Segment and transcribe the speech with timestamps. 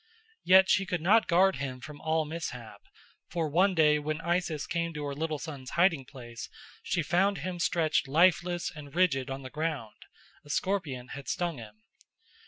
[0.43, 2.81] Yet she could not guard him from all mishap;
[3.29, 6.49] for one day when Isis came to her little son's hiding place
[6.81, 10.05] she found him stretched lifeless and rigid on the ground:
[10.43, 11.83] a scorpion had stung him.